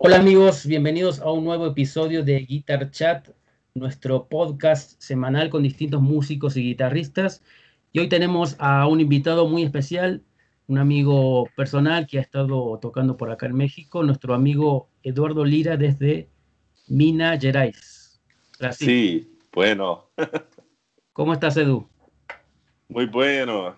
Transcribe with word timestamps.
Hola 0.00 0.18
amigos, 0.18 0.64
bienvenidos 0.64 1.18
a 1.18 1.32
un 1.32 1.44
nuevo 1.44 1.66
episodio 1.66 2.22
de 2.22 2.38
Guitar 2.38 2.88
Chat, 2.92 3.30
nuestro 3.74 4.28
podcast 4.28 4.92
semanal 5.02 5.50
con 5.50 5.64
distintos 5.64 6.00
músicos 6.00 6.56
y 6.56 6.62
guitarristas. 6.62 7.42
Y 7.90 7.98
hoy 7.98 8.08
tenemos 8.08 8.54
a 8.60 8.86
un 8.86 9.00
invitado 9.00 9.48
muy 9.48 9.64
especial, 9.64 10.22
un 10.68 10.78
amigo 10.78 11.48
personal 11.56 12.06
que 12.06 12.18
ha 12.18 12.20
estado 12.20 12.78
tocando 12.80 13.16
por 13.16 13.32
acá 13.32 13.46
en 13.46 13.56
México, 13.56 14.04
nuestro 14.04 14.34
amigo 14.34 14.88
Eduardo 15.02 15.44
Lira 15.44 15.76
desde 15.76 16.28
Minas 16.86 17.40
Gerais. 17.40 18.22
Brasil. 18.60 18.86
Sí, 18.86 19.38
bueno. 19.52 20.10
¿Cómo 21.12 21.32
estás, 21.32 21.56
Edu? 21.56 21.88
Muy 22.88 23.06
bueno. 23.06 23.74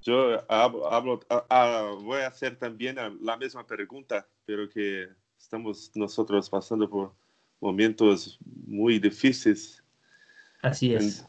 Yo 0.00 0.42
hablo, 0.50 1.20
ah, 1.28 1.44
ah, 1.50 1.96
voy 2.00 2.22
a 2.22 2.28
hacer 2.28 2.56
también 2.56 2.96
la 3.20 3.36
misma 3.36 3.66
pregunta, 3.66 4.26
pero 4.46 4.66
que 4.66 5.19
estamos 5.40 5.90
nosotros 5.94 6.48
pasando 6.48 6.88
por 6.88 7.12
momentos 7.60 8.38
muy 8.66 8.98
difíciles. 8.98 9.82
Así 10.62 10.94
es. 10.94 11.24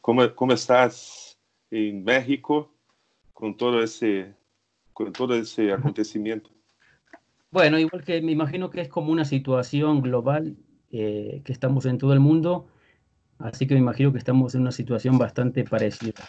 ¿Cómo, 0.00 0.34
cómo 0.34 0.52
estás 0.52 1.38
en 1.70 2.04
México 2.04 2.70
con 3.32 3.56
todo 3.56 3.82
ese, 3.82 4.34
con 4.92 5.12
todo 5.12 5.34
ese 5.34 5.72
acontecimiento? 5.72 6.50
Bueno, 7.50 7.78
igual 7.78 8.04
que 8.04 8.20
me 8.20 8.32
imagino 8.32 8.70
que 8.70 8.82
es 8.82 8.88
como 8.88 9.10
una 9.10 9.24
situación 9.24 10.02
global 10.02 10.56
eh, 10.90 11.40
que 11.44 11.52
estamos 11.52 11.86
en 11.86 11.98
todo 11.98 12.12
el 12.12 12.20
mundo, 12.20 12.68
así 13.38 13.66
que 13.66 13.74
me 13.74 13.80
imagino 13.80 14.12
que 14.12 14.18
estamos 14.18 14.54
en 14.54 14.62
una 14.62 14.72
situación 14.72 15.18
bastante 15.18 15.64
parecida 15.64 16.22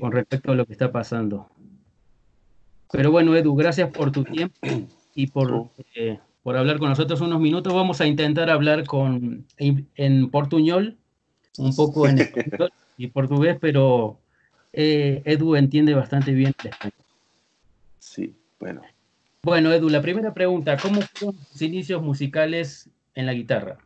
con 0.00 0.12
respecto 0.12 0.52
a 0.52 0.54
lo 0.54 0.64
que 0.64 0.72
está 0.72 0.92
pasando. 0.92 1.50
Pero 2.92 3.10
bueno, 3.10 3.34
Edu, 3.36 3.54
gracias 3.56 3.90
por 3.90 4.12
tu 4.12 4.24
tiempo 4.24 4.54
y 5.14 5.28
por, 5.28 5.70
eh, 5.94 6.18
por 6.42 6.56
hablar 6.56 6.78
con 6.78 6.88
nosotros 6.88 7.20
unos 7.20 7.40
minutos. 7.40 7.72
Vamos 7.72 8.00
a 8.00 8.06
intentar 8.06 8.50
hablar 8.50 8.84
con, 8.84 9.46
en, 9.58 10.30
portuñol, 10.30 10.96
un 11.58 11.74
poco 11.74 12.08
en 12.08 12.18
español 12.20 12.72
y 12.96 13.08
portugués, 13.08 13.58
pero 13.60 14.18
eh, 14.72 15.22
Edu 15.24 15.56
entiende 15.56 15.94
bastante 15.94 16.32
bien 16.32 16.54
el 16.62 16.70
español. 16.70 16.94
Sí, 17.98 18.34
bueno. 18.58 18.82
Bueno, 19.42 19.72
Edu, 19.72 19.88
la 19.88 20.02
primera 20.02 20.34
pregunta, 20.34 20.76
¿cómo 20.76 21.00
fueron 21.02 21.36
tus 21.36 21.62
inicios 21.62 22.02
musicales 22.02 22.88
en 23.14 23.26
la 23.26 23.34
guitarra? 23.34 23.78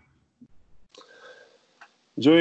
Yo 2.16 2.32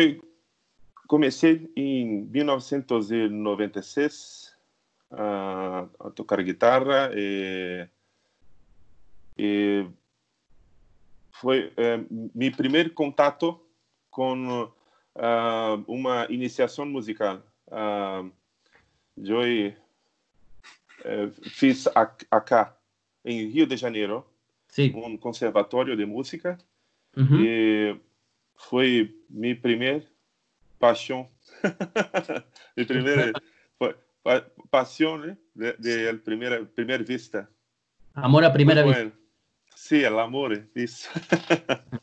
comencé 1.08 1.70
en 1.76 2.32
1996 2.32 4.56
a, 5.12 5.88
a 6.00 6.10
tocar 6.12 6.44
guitarra. 6.44 7.10
Eh, 9.38 9.86
foi 11.40 11.72
é, 11.78 12.00
meu 12.10 12.52
primeiro 12.52 12.92
contato 12.92 13.60
com 14.10 14.64
uh, 14.64 15.84
uma 15.88 16.26
iniciação 16.30 16.86
musical. 16.86 17.44
Uh, 17.68 18.32
eu 19.18 19.40
uh, 19.40 21.32
fiz 21.50 21.88
acá, 22.32 22.76
em 23.24 23.48
Rio 23.48 23.68
de 23.68 23.78
Janeiro, 23.78 24.26
Sim. 24.70 24.94
um 24.96 25.18
conservatório 25.18 25.96
de 25.96 26.06
música. 26.06 26.58
Uhum. 27.16 27.42
E 27.42 28.00
foi 28.56 29.16
minha 29.30 29.56
primeira 29.56 30.04
paixão. 30.80 31.30
minha 32.76 32.88
primeira 32.88 33.34
paixão, 34.72 35.18
né? 35.18 35.38
De, 35.56 35.74
de 35.78 36.14
primeira, 36.20 36.66
primeira 36.66 37.04
vista. 37.04 37.50
Amor 38.16 38.44
à 38.44 38.50
primeira 38.50 38.84
vista. 38.84 39.12
Sí, 39.78 40.04
el 40.04 40.18
amor, 40.18 40.68
eso. 40.74 41.08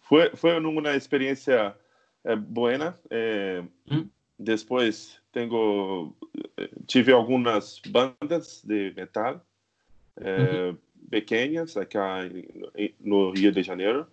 fue, 0.00 0.30
fue 0.30 0.58
una 0.58 0.92
experiencia 0.92 1.76
eh, 2.24 2.36
buena. 2.36 2.96
Eh, 3.10 3.62
mm. 3.86 4.02
Después 4.36 5.22
tengo, 5.30 6.16
eh, 6.56 6.68
tive 6.86 7.12
algunas 7.12 7.80
bandas 7.88 8.66
de 8.66 8.92
metal 8.96 9.40
eh, 10.16 10.74
pequeñas 11.08 11.76
acá 11.76 12.24
en, 12.24 12.44
no 12.98 13.32
Rio 13.32 13.52
de 13.52 13.64
Janeiro. 13.64 14.08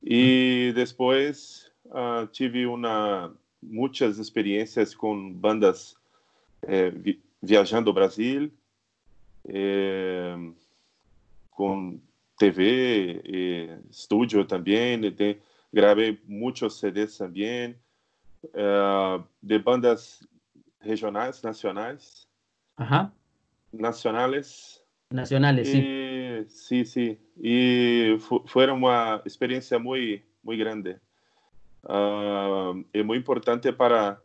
Y 0.00 0.70
después 0.72 1.72
uh, 1.86 2.24
tive 2.28 2.68
una, 2.68 3.34
muchas 3.60 4.16
experiencias 4.16 4.94
con 4.94 5.40
bandas 5.40 5.98
vi, 6.94 7.20
viajando 7.40 7.92
Brasil. 7.92 8.52
Eh, 9.44 10.52
com 11.60 12.00
TV, 12.38 13.20
e 13.22 13.68
estúdio 13.90 14.46
também, 14.46 14.98
de, 15.10 15.36
gravei 15.70 16.18
muitos 16.26 16.78
CDs 16.78 17.18
também, 17.18 17.76
uh, 18.46 19.22
de 19.42 19.58
bandas 19.58 20.26
regionais, 20.80 21.42
nacionais. 21.42 22.26
Ajá. 22.78 23.12
Nacionales. 23.70 24.82
Nacionales, 25.12 25.68
e, 25.68 26.46
sim. 26.46 26.48
Sim, 26.48 26.84
sim. 26.84 27.18
E 27.36 28.16
foi 28.46 28.70
uma 28.70 29.20
experiência 29.26 29.78
muito, 29.78 30.24
muito 30.42 30.58
grande. 30.58 30.96
Uh, 31.84 32.82
é 32.94 33.02
muito 33.02 33.20
importante 33.20 33.70
para 33.70 34.18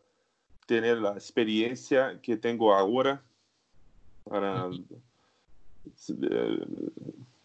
ter 0.66 0.86
a 1.06 1.18
experiência 1.18 2.18
que 2.24 2.38
tenho 2.38 2.72
agora 2.72 3.22
para 4.24 4.70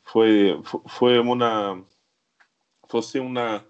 foi 0.03 0.61
foi 0.89 1.19
uma 1.19 1.85
fosse 2.89 3.19
uma 3.21 3.65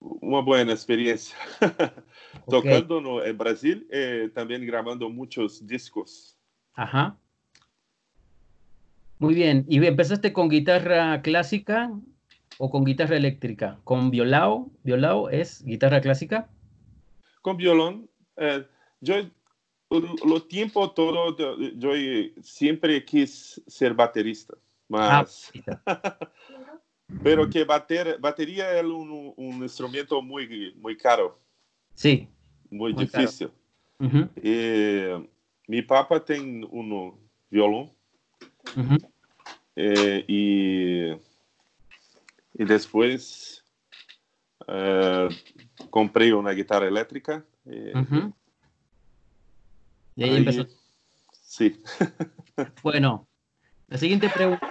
uma 0.00 0.42
boa 0.42 0.60
experiência 0.62 1.36
okay. 2.46 2.72
tocando 2.72 3.00
no 3.00 3.24
em 3.24 3.34
Brasil 3.34 3.86
e 3.90 4.28
também 4.34 4.64
gravando 4.64 5.08
muitos 5.10 5.60
discos. 5.64 6.36
Ajá. 6.74 7.16
Muy 9.18 9.34
bien. 9.34 9.64
¿Y 9.68 9.84
empezaste 9.84 10.32
con 10.32 10.48
guitarra 10.48 11.22
clásica 11.22 11.90
o 12.58 12.70
con 12.70 12.84
guitarra 12.84 13.16
eléctrica? 13.16 13.80
¿Con 13.84 14.10
violao? 14.10 14.70
¿Violao 14.84 15.28
es 15.28 15.64
guitarra 15.64 16.00
clásica? 16.00 16.48
Con 17.42 17.56
violón. 17.56 18.08
Eh, 18.36 18.64
yo 19.00 19.14
o 19.90 20.40
tempo 20.40 20.90
todo 20.90 21.34
yo 21.76 21.90
siempre 22.42 23.04
quis 23.04 23.60
ser 23.66 23.94
baterista, 23.94 24.54
mas 24.88 25.50
ah, 25.86 26.18
pero 27.22 27.48
que 27.48 27.64
bater, 27.64 28.18
batería 28.20 28.78
es 28.78 28.84
un, 28.84 29.32
un, 29.36 29.62
instrumento 29.62 30.20
muy 30.20 30.74
muy 30.76 30.96
caro. 30.96 31.38
Sí. 31.94 32.28
Muy, 32.70 32.92
muy 32.92 33.04
difícil. 33.04 33.50
Uh 33.98 34.06
-huh. 34.06 34.28
e, 34.36 35.28
mi 35.66 35.82
papá 35.82 36.20
tem 36.20 36.64
um 36.70 37.14
violão 37.50 37.90
uh 38.76 38.82
-huh. 38.82 39.10
e, 39.76 40.24
e, 40.28 41.18
e 42.58 42.64
depois 42.64 43.64
uh, 44.62 45.88
comprei 45.90 46.32
uma 46.32 46.54
guitarra 46.54 46.86
elétrica. 46.86 47.44
E, 47.66 47.92
uh 47.96 48.04
-huh. 48.04 48.32
Y 50.18 50.24
ahí, 50.24 50.36
empezó. 50.38 50.66
Sí. 51.30 51.80
bueno, 52.82 53.28
la 53.86 53.98
siguiente 53.98 54.28
pregunta. 54.28 54.68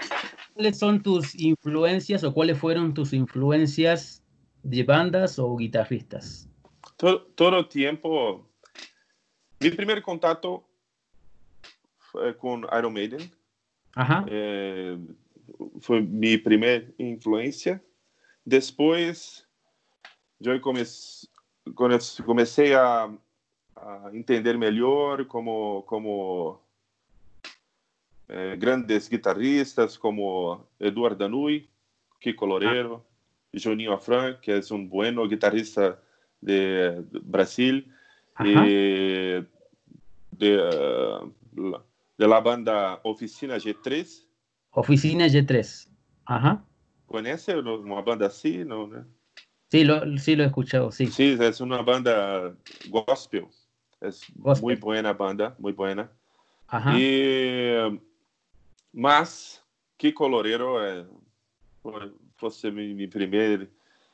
¿Cuáles 0.54 0.78
son 0.78 1.02
tus 1.02 1.36
influencias 1.36 2.22
o 2.26 2.34
cuáles 2.34 2.60
fueron 2.60 2.94
tus 2.94 3.14
influencias 3.14 4.22
de 4.64 4.84
bandas 4.84 5.40
o 5.40 5.56
guitarristas? 5.56 6.50
Todo, 6.98 7.22
todo 7.28 7.60
el 7.60 7.70
tiempo. 7.70 8.46
Mi 9.62 9.70
primer 9.70 10.02
contacto 10.02 10.68
fue 11.98 12.36
con 12.36 12.68
Iron 12.78 12.92
Maiden. 12.92 13.32
Ajá. 13.96 14.26
Eh, 14.28 14.98
fue 15.80 16.02
mi 16.02 16.38
primera 16.38 16.86
influencia. 16.98 17.82
Después, 18.44 19.48
yo 20.40 20.60
comencé, 20.60 21.30
comencé 22.26 22.76
a 22.76 23.18
a 23.82 24.10
entender 24.14 24.58
melhor 24.58 25.28
como, 25.28 25.86
como 25.86 26.62
eh, 28.28 28.56
grandes 28.60 29.10
guitarristas 29.10 29.98
como 29.98 30.68
Eduardo 30.80 31.18
Danui, 31.18 31.70
Kiko 32.20 32.46
Loureiro, 32.46 33.06
ah. 33.06 33.58
Juninho 33.58 33.94
Afran, 33.94 34.38
que 34.42 34.52
é 34.52 34.60
um 34.72 34.86
bueno 34.88 35.28
guitarrista 35.28 36.02
de, 36.42 37.04
Brasil, 37.24 37.86
e 38.40 39.44
de, 40.32 40.58
de 42.18 42.28
la 42.28 42.40
banda 42.40 43.00
Oficina 43.04 43.58
G3. 43.58 44.26
Oficina 44.72 45.26
G3. 45.28 45.90
Ajá. 46.26 46.64
¿Conoce 47.06 47.56
una 47.58 48.02
banda 48.02 48.28
así? 48.28 48.66
No, 48.66 48.88
¿no? 48.88 49.06
Sí, 49.70 49.84
lo, 49.84 50.18
sí 50.18 50.36
lo 50.36 50.44
he 50.44 50.48
escuchado, 50.48 50.92
sí. 50.92 51.08
Sí, 51.08 51.38
es 51.40 51.62
una 51.62 51.82
banda 51.82 52.56
gospel. 52.90 53.48
Es 54.02 54.26
muy 54.62 54.76
buena 54.76 55.14
banda, 55.14 55.56
muy 55.60 55.74
buena. 55.74 56.10
Ajá. 56.68 56.98
Y 56.98 58.00
más 58.94 59.64
Kiko 59.98 60.28
Loureiro 60.28 60.84
é, 60.84 61.06
fosse 62.36 62.72
mi 62.72 63.08
primer 63.08 63.70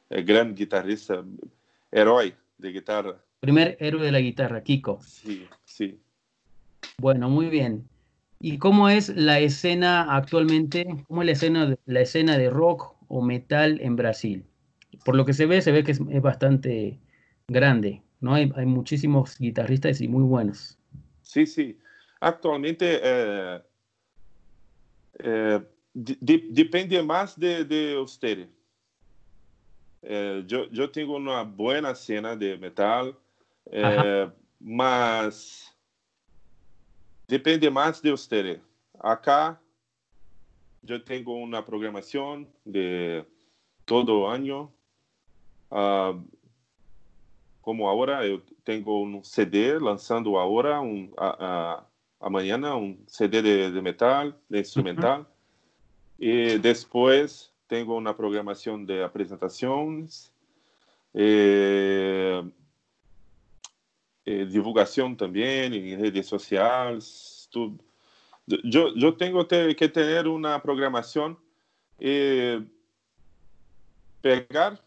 eh, 0.09 0.21
gran 0.21 0.53
guitarrista, 0.53 1.23
herói 1.91 2.33
de 2.57 2.71
guitarra. 2.71 3.17
Primer 3.39 3.75
héroe 3.79 4.05
de 4.05 4.11
la 4.11 4.19
guitarra, 4.19 4.63
Kiko. 4.63 4.99
Sí, 5.01 5.47
sí. 5.65 5.99
Bueno, 6.97 7.29
muy 7.29 7.47
bien. 7.47 7.87
¿Y 8.39 8.57
cómo 8.57 8.89
es 8.89 9.09
la 9.09 9.39
escena 9.39 10.15
actualmente? 10.15 10.85
¿Cómo 11.07 11.21
es 11.21 11.25
la 11.25 11.31
escena, 11.31 11.75
la 11.85 12.01
escena 12.01 12.37
de 12.37 12.49
rock 12.49 12.95
o 13.07 13.21
metal 13.21 13.79
en 13.81 13.95
Brasil? 13.95 14.45
Por 15.03 15.15
lo 15.15 15.25
que 15.25 15.33
se 15.33 15.45
ve, 15.45 15.61
se 15.61 15.71
ve 15.71 15.83
que 15.83 15.91
es, 15.91 16.21
bastante 16.21 16.99
grande, 17.47 18.02
¿no? 18.23 18.33
Hay, 18.33 18.51
hay, 18.55 18.65
muchísimos 18.65 19.37
guitarristas 19.37 20.01
y 20.01 20.07
muy 20.07 20.23
buenos. 20.23 20.77
Sí, 21.21 21.45
sí. 21.45 21.77
Actualmente 22.19 22.99
eh, 23.03 23.61
eh, 25.19 25.59
de, 25.93 26.47
depende 26.49 27.03
más 27.03 27.37
de, 27.37 27.65
de 27.65 27.97
ustedes. 27.97 28.47
Eh, 30.01 30.43
yo, 30.47 30.69
yo, 30.69 30.89
tengo 30.89 31.15
una 31.15 31.43
buena 31.43 31.91
escena 31.91 32.35
de 32.35 32.57
metal, 32.57 33.15
mas 34.59 35.73
depende 37.27 37.69
más 37.69 38.01
de 38.01 38.13
ustedes. 38.13 38.59
Acá 38.99 39.59
yo 40.81 41.03
tengo 41.03 41.35
una 41.35 41.65
programación 41.65 42.47
de 42.65 43.25
todo 43.85 44.29
año. 44.29 44.71
Uh, 45.69 46.21
como 47.63 47.87
ahora 47.87 48.27
eu 48.27 48.41
tenho 48.63 48.87
um 48.89 49.23
CD 49.23 49.79
lançando 49.79 50.37
agora 50.37 50.79
um, 50.81 51.11
a, 51.17 51.45
a, 51.79 51.83
amanhã 52.19 52.57
um 52.75 52.97
CD 53.07 53.41
de, 53.41 53.71
de 53.71 53.81
metal, 53.81 54.33
de 54.49 54.59
instrumental. 54.59 55.19
Uhum. 55.19 55.25
E 56.19 56.59
depois 56.59 57.51
tenho 57.67 57.97
uma 57.97 58.13
programação 58.13 58.83
de 58.83 59.01
apresentações, 59.01 60.31
e, 61.15 62.43
e 64.25 64.45
divulgação 64.45 65.15
também 65.15 65.73
em 65.73 65.95
redes 65.95 66.27
sociais, 66.27 67.47
tudo. 67.51 67.79
Eu, 68.47 68.93
eu 68.97 69.11
tenho 69.13 69.43
que 69.45 69.87
ter 69.87 70.27
uma 70.27 70.59
programação 70.59 71.37
e 71.97 72.61
pegar 74.21 74.77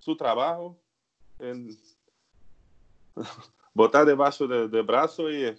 seu 0.00 0.14
trabalho, 0.14 0.76
em, 1.40 1.76
botar 3.74 4.04
debaixo 4.04 4.46
do 4.46 4.68
de 4.68 4.82
braço 4.82 5.28
e 5.28 5.56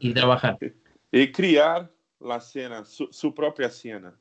y 0.00 0.12
trabajar. 0.12 0.58
Y 1.12 1.32
crear 1.32 1.90
la 2.20 2.38
cena, 2.38 2.84
su, 2.84 3.08
su, 3.10 3.34
propia 3.34 3.68
cena. 3.68 4.14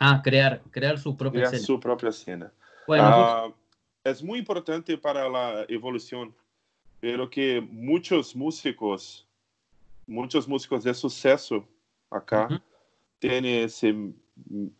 Ah, 0.00 0.20
crear, 0.20 0.60
crear 0.72 0.98
su 0.98 1.16
propia 1.16 1.42
crear 1.42 1.54
cena. 1.54 1.62
su 1.62 1.78
propia 1.78 2.10
cena. 2.10 2.52
Bueno, 2.88 3.46
uh, 3.46 3.54
es 4.02 4.20
muy 4.20 4.40
importante 4.40 4.98
para 4.98 5.28
la 5.28 5.64
evolución, 5.68 6.34
pero 6.98 7.30
que 7.30 7.60
muchos 7.60 8.34
músicos, 8.34 9.28
muchos 10.08 10.48
músicos 10.48 10.82
de 10.82 10.92
suceso 10.92 11.64
acá, 12.10 12.48
uh 12.50 12.54
-huh. 12.54 12.62
tienen 13.20 13.64
ese 13.64 13.94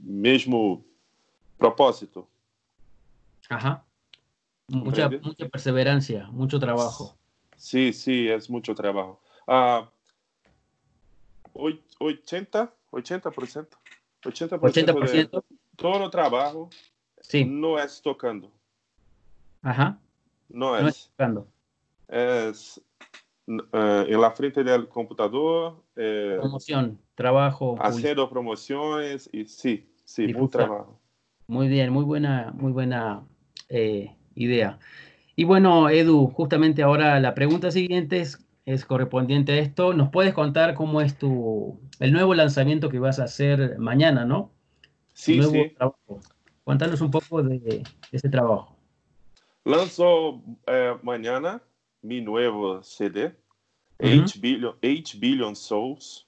mismo 0.00 0.84
propósito. 1.56 2.28
Ajá. 3.48 3.84
Mucha, 4.68 5.10
mucha 5.10 5.48
perseverancia, 5.48 6.28
mucho 6.30 6.58
trabajo. 6.58 7.16
Sí, 7.56 7.92
sí, 7.92 8.28
es 8.28 8.48
mucho 8.48 8.74
trabajo. 8.74 9.20
Uh, 9.46 9.86
80, 11.98 12.72
80%. 12.90 13.68
80%, 14.22 14.58
80% 14.58 15.12
de 15.12 15.42
todo 15.76 16.04
el 16.04 16.10
trabajo 16.10 16.70
sí. 17.20 17.44
no 17.44 17.78
es 17.78 18.00
tocando. 18.00 18.50
Ajá. 19.62 19.98
No 20.48 20.76
es. 20.76 20.82
No 20.82 20.88
es 20.88 21.10
tocando. 21.10 21.48
Es 22.08 22.80
uh, 23.46 24.06
en 24.06 24.20
la 24.20 24.30
frente 24.30 24.64
del 24.64 24.88
computador. 24.88 25.82
Eh, 25.96 26.36
Promoción, 26.40 26.98
trabajo. 27.14 27.76
Haciendo 27.80 28.28
promociones 28.28 29.28
y 29.32 29.44
sí, 29.44 29.86
sí, 30.04 30.32
muy 30.32 30.48
trabajo. 30.48 30.98
Muy 31.46 31.68
bien, 31.68 31.92
muy 31.92 32.04
buena, 32.04 32.52
muy 32.54 32.72
buena 32.72 33.26
eh, 33.68 34.16
idea. 34.34 34.78
Y 35.36 35.44
bueno, 35.44 35.88
Edu, 35.88 36.28
justamente 36.28 36.82
ahora 36.82 37.18
la 37.20 37.34
pregunta 37.34 37.70
siguiente 37.70 38.20
es 38.20 38.44
es 38.66 38.84
correspondiente 38.84 39.52
a 39.52 39.58
esto. 39.58 39.92
¿Nos 39.92 40.10
puedes 40.10 40.34
contar 40.34 40.74
cómo 40.74 41.00
es 41.00 41.18
tu 41.18 41.78
el 42.00 42.12
nuevo 42.12 42.34
lanzamiento 42.34 42.88
que 42.88 42.98
vas 42.98 43.18
a 43.18 43.24
hacer 43.24 43.78
mañana, 43.78 44.24
no? 44.24 44.52
Sí, 45.12 45.42
sí. 45.42 45.70
Trabajo. 45.76 46.20
Cuéntanos 46.64 47.00
un 47.00 47.10
poco 47.10 47.42
de, 47.42 47.58
de 47.58 47.84
ese 48.10 48.28
trabajo. 48.28 48.76
Lanzo 49.64 50.42
eh, 50.66 50.96
mañana 51.02 51.62
mi 52.02 52.20
nuevo 52.20 52.82
CD, 52.82 53.26
uh 53.98 54.06
-huh. 54.06 54.24
8, 54.24 54.40
billion, 54.40 54.76
8 54.82 55.18
Billion 55.18 55.56
Souls, 55.56 56.26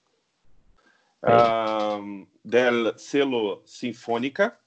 um, 1.23 2.26
del 2.43 2.93
sello 2.97 3.62
Sinfónica. 3.64 4.61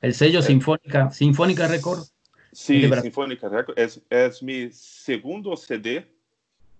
El 0.00 0.14
sello 0.14 0.40
eh, 0.40 0.42
Sinfónica, 0.42 1.10
Sinfónica 1.10 1.68
Record. 1.68 2.11
Sí, 2.52 2.86
Sinfónica 3.00 3.48
Record. 3.48 3.78
Es, 3.78 4.00
es 4.10 4.42
mi 4.42 4.70
segundo 4.70 5.56
CD 5.56 6.06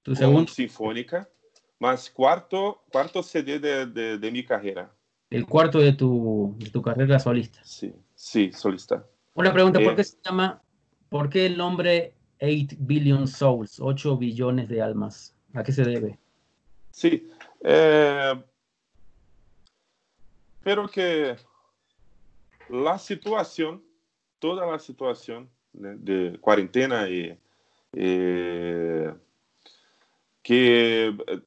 Tu 0.03 0.15
segundo. 0.15 0.53
Sinfónica, 0.53 1.29
mas 1.79 2.11
cuarto, 2.11 2.83
cuarto 2.93 3.23
CD 3.23 3.59
de, 3.59 3.87
de, 3.87 4.19
de, 4.19 4.31
mi 4.31 4.45
carrera. 4.45 4.95
El 5.31 5.47
cuarto 5.47 5.79
de 5.79 5.95
tu, 5.95 6.55
de 6.59 6.69
tu 6.69 6.83
carrera 6.83 7.19
solista. 7.19 7.61
Sí, 7.65 7.95
sí, 8.15 8.53
solista. 8.53 9.07
Una 9.35 9.53
pregunta, 9.53 9.81
¿por 9.81 9.95
eh, 9.95 9.97
qué 9.97 10.05
se 10.05 10.19
llama, 10.23 10.63
por 11.09 11.31
qué 11.31 11.47
el 11.47 11.57
nombre 11.57 12.13
8 12.39 12.77
billion 12.79 13.27
souls, 13.27 13.81
8 13.81 14.19
billones 14.19 14.69
de 14.69 14.83
almas? 14.83 15.35
¿A 15.55 15.63
qué 15.63 15.73
se 15.73 15.85
debe? 15.85 16.19
Sí, 16.91 17.31
eh, 17.65 18.45
pero 20.63 20.87
que 20.87 21.37
la 22.69 22.99
situación, 22.99 23.83
toda 24.39 24.67
la 24.67 24.79
situación 24.79 25.49
de, 25.73 25.97
de 25.97 26.39
cuarentena 26.39 27.09
y, 27.09 27.37
y 27.93 29.11
que 30.43 31.07
eh, 31.27 31.41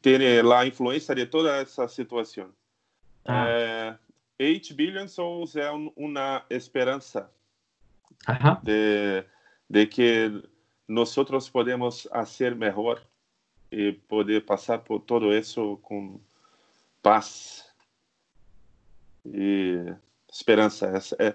tiene 0.00 0.42
la 0.42 0.64
influencia 0.64 1.14
de 1.14 1.26
toda 1.26 1.60
esa 1.60 1.88
situación. 1.88 2.54
Ah. 3.24 3.46
Eh, 3.48 3.96
8 4.40 4.74
billion 4.74 5.08
souls 5.08 5.56
é 5.56 5.70
un, 5.70 5.92
una 5.96 6.44
esperanza 6.48 7.28
Ajá. 8.24 8.60
De, 8.62 9.26
de 9.68 9.88
que 9.88 10.42
nosotros 10.86 11.50
podemos 11.50 12.08
hacer 12.12 12.54
mejor 12.54 13.02
y 13.70 13.92
poder 13.92 14.44
pasar 14.44 14.82
por 14.84 15.04
todo 15.04 15.32
eso 15.32 15.78
con 15.82 16.20
paz 17.02 17.74
y 19.24 19.74
esperanza. 20.28 20.96
Es, 20.96 21.16
es, 21.18 21.34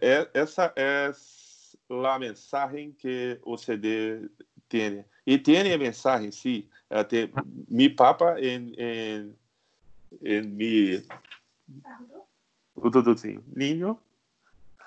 es, 0.00 0.28
esa 0.34 0.72
es 0.74 1.39
la 1.90 2.18
mensaje 2.18 2.94
que 2.96 3.40
o 3.42 3.56
CD 3.58 4.30
tiene. 4.68 5.04
E 5.26 5.36
tem 5.36 5.72
a 5.72 5.78
mensagem, 5.78 6.30
sim. 6.30 6.68
Tem, 7.08 7.30
mi 7.68 7.90
papa 7.90 8.40
em, 8.40 8.72
em, 8.78 9.36
em 10.22 10.42
mi... 10.42 11.02
Niño. 13.54 13.98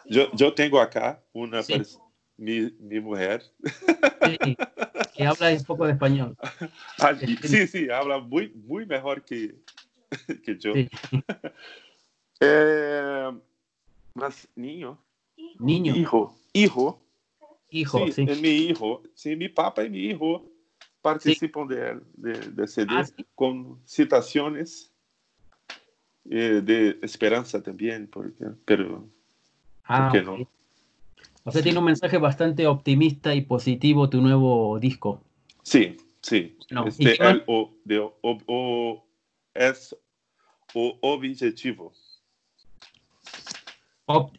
Eu, 0.05 0.31
eu 0.39 0.51
tenho 0.51 0.77
acá 0.77 1.21
uma 1.33 1.61
mi, 2.37 2.71
mi 2.79 2.99
mulher. 2.99 3.43
Sí, 4.23 4.57
que 5.13 5.23
habla 5.23 5.51
um 5.51 5.63
pouco 5.63 5.85
de 5.85 5.93
espanhol. 5.93 6.35
Ah, 6.99 7.15
sim, 7.15 7.67
sim, 7.67 7.89
habla 7.89 8.19
muito, 8.19 8.57
muito 8.57 8.87
melhor 8.87 9.21
que, 9.21 9.55
que 10.43 10.57
eu. 10.63 10.73
Sí. 10.73 10.89
É, 12.41 13.31
mas, 14.13 14.49
niño. 14.57 14.97
Niño. 15.61 15.95
Hijo. 15.95 16.35
Hijo. 16.53 17.01
hijo, 17.69 18.11
sí, 18.11 18.25
mi 18.41 18.49
hijo, 18.49 19.01
sí, 19.15 19.35
mi 19.35 19.49
papá 19.49 19.83
y 19.83 19.89
mi 19.89 20.05
hijo 20.05 20.45
participan 21.01 21.67
de, 21.67 21.99
de, 22.15 22.67
CD 22.67 22.87
ah, 22.91 23.03
con 23.35 23.81
citaciones 23.85 24.93
eh, 26.29 26.61
de 26.63 26.99
esperanza 27.01 27.61
también, 27.61 28.07
porque, 28.07 28.45
pero 28.65 29.09
ah, 29.85 30.09
¿por 30.09 30.19
qué 30.19 30.25
no? 30.25 30.49
O 31.43 31.51
sea, 31.51 31.61
tiene 31.61 31.79
un 31.79 31.85
mensaje 31.85 32.17
bastante 32.17 32.67
optimista 32.67 33.35
y 33.35 33.41
positivo 33.41 34.09
tu 34.09 34.21
nuevo 34.21 34.79
disco. 34.79 35.21
Sí, 35.63 35.97
sí. 36.21 36.55
este, 36.85 37.17
o, 37.47 37.73
de, 37.83 37.99
o, 38.21 39.05
es 39.53 39.95
o 40.73 40.97
objetivo. 41.01 41.91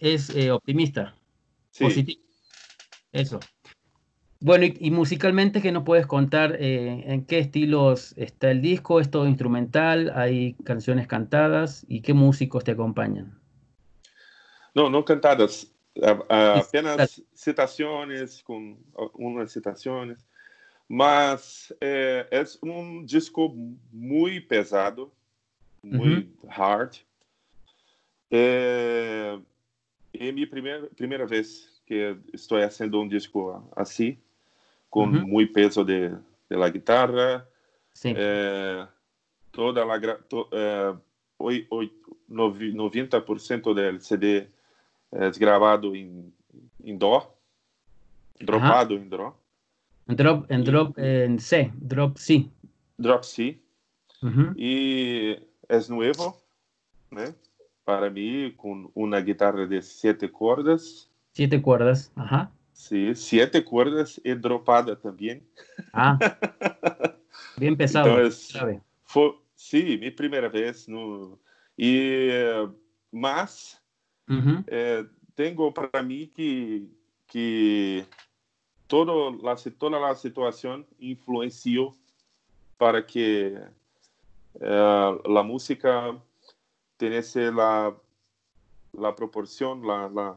es 0.00 0.30
eh, 0.30 0.50
optimista. 0.50 1.14
Sí. 1.74 1.84
Positivo. 1.84 2.22
Eso. 3.10 3.40
Bueno, 4.38 4.66
y, 4.78 4.90
musicalmente, 4.92 5.60
¿qué 5.60 5.72
nos 5.72 5.82
puedes 5.82 6.06
contar? 6.06 6.56
Eh, 6.60 7.02
¿En 7.06 7.24
qué 7.24 7.40
estilos 7.40 8.14
está 8.16 8.50
el 8.50 8.60
disco? 8.62 9.00
¿Es 9.00 9.10
todo 9.10 9.26
instrumental? 9.26 10.12
¿Hay 10.14 10.54
canciones 10.64 11.08
cantadas? 11.08 11.84
¿Y 11.88 12.00
qué 12.02 12.14
músicos 12.14 12.62
te 12.62 12.72
acompañan? 12.72 13.40
No, 14.74 14.88
no 14.88 15.04
cantadas. 15.04 15.66
apenas 16.28 17.22
citaciones, 17.34 18.42
con 18.44 18.78
unas 19.14 19.52
citaciones. 19.52 20.18
Mas 20.86 21.74
eh, 21.80 22.26
es 22.30 22.58
un 22.62 23.06
disco 23.06 23.52
muy 23.90 24.40
pesado, 24.40 25.12
muy 25.82 26.32
hard. 26.48 26.92
Eh, 28.30 28.83
y 30.28 30.32
mi 30.32 30.46
primer, 30.46 30.88
primera 30.90 31.26
vez 31.26 31.82
que 31.86 32.16
estou 32.32 32.60
fazendo 32.60 33.00
um 33.00 33.08
disco 33.08 33.68
assim, 33.76 34.18
com 34.90 35.04
uhum. 35.04 35.26
muito 35.26 35.52
peso 35.52 35.84
de, 35.84 36.10
de 36.48 36.56
la 36.56 36.70
guitarra. 36.70 37.46
Sim. 37.92 38.14
É, 38.16 38.88
toda 39.52 39.82
a 39.82 40.16
to, 40.16 40.48
é, 40.52 40.94
90% 41.38 43.92
do 43.92 44.00
CD 44.00 44.46
é 45.12 45.30
gravado 45.38 45.94
em, 45.94 46.32
em 46.82 46.96
Dó, 46.96 47.36
dropado 48.40 48.94
em 48.94 49.06
Dó. 49.08 49.36
Drop, 50.06 50.46
em 50.52 50.62
drop 50.62 51.00
em 51.00 51.38
C, 51.38 51.72
drop 51.76 52.20
C. 52.20 52.46
Drop 52.98 53.26
C. 53.26 53.58
Uhum. 54.22 54.52
E 54.56 55.40
é 55.68 55.78
novo, 55.88 56.36
né? 57.10 57.34
Para 57.84 58.10
mim, 58.10 58.52
com 58.56 58.90
uma 58.94 59.20
guitarra 59.20 59.66
de 59.66 59.82
sete 59.82 60.26
cordas 60.28 61.10
Siete 61.34 61.60
cuerdas, 61.60 62.12
ajá. 62.14 62.52
Sí, 62.72 63.12
siete 63.16 63.64
cuerdas 63.64 64.20
y 64.22 64.34
dropada 64.34 64.94
también. 64.94 65.44
Ah, 65.92 66.16
bien 67.56 67.76
pesado. 67.76 68.06
Entonces, 68.06 68.56
fue, 69.02 69.34
sí, 69.56 69.98
mi 70.00 70.12
primera 70.12 70.48
vez. 70.48 70.88
No, 70.88 71.40
y 71.76 72.28
más, 73.10 73.82
eh, 74.68 75.04
tengo 75.34 75.74
para 75.74 76.04
mí 76.04 76.28
que, 76.28 76.86
que 77.26 78.06
todo 78.86 79.32
la, 79.42 79.56
toda 79.76 79.98
la 79.98 80.14
situación 80.14 80.86
influenció 81.00 81.96
para 82.78 83.04
que 83.04 83.58
eh, 84.60 85.18
la 85.24 85.42
música 85.42 86.16
tuviese 86.96 87.52
la, 87.52 87.94
la 88.92 89.14
proporción, 89.14 89.86
la, 89.86 90.08
la 90.08 90.36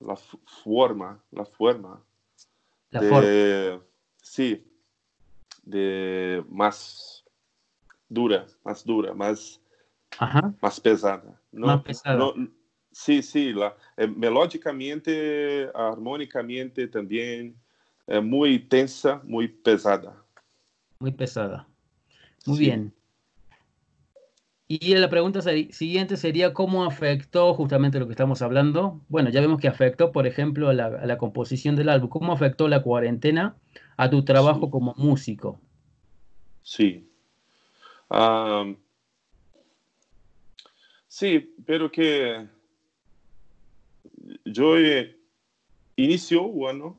la 0.00 0.16
forma, 0.64 1.22
la 1.30 1.44
forma 1.44 2.02
de, 2.90 3.80
sí, 4.22 4.66
de 5.62 6.42
más 6.48 7.24
dura, 8.08 8.46
más 8.64 8.84
dura, 8.84 9.14
más, 9.14 9.60
más 10.60 10.80
pesada. 10.80 11.40
No, 11.52 11.66
más 11.66 11.82
pesada. 11.82 12.32
sí, 12.90 13.22
sí, 13.22 13.52
la, 13.52 13.76
eh, 13.96 14.06
melódicamente, 14.06 15.70
armónicamente 15.74 16.88
también, 16.88 17.54
eh, 18.06 18.20
muy 18.20 18.58
tensa, 18.58 19.20
muy 19.22 19.48
pesada. 19.48 20.16
Muy 20.98 21.12
pesada. 21.12 21.68
Muy 22.46 22.58
bien. 22.58 22.94
Y 24.72 24.94
la 24.94 25.10
pregunta 25.10 25.42
siguiente 25.42 26.16
sería, 26.16 26.54
¿cómo 26.54 26.84
afectó 26.84 27.54
justamente 27.54 27.98
lo 27.98 28.06
que 28.06 28.12
estamos 28.12 28.40
hablando? 28.40 29.00
Bueno, 29.08 29.28
ya 29.28 29.40
vemos 29.40 29.60
que 29.60 29.66
afectó, 29.66 30.12
por 30.12 30.28
ejemplo, 30.28 30.68
a 30.68 30.72
la, 30.72 31.18
composición 31.18 31.74
del 31.74 31.88
álbum. 31.88 32.08
¿Cómo 32.08 32.32
afectó 32.32 32.68
la 32.68 32.80
cuarentena 32.80 33.56
a 33.96 34.10
tu 34.10 34.24
trabajo 34.24 34.70
como 34.70 34.94
músico? 34.96 35.60
Sí. 36.62 37.10
sí, 41.08 41.52
pero 41.66 41.90
que 41.90 42.46
yo 44.44 44.76
inició, 45.96 46.44
bueno, 46.44 46.96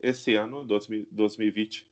esse 0.00 0.34
ano, 0.34 0.64
2020, 0.64 1.90